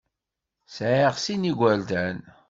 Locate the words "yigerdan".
1.49-2.17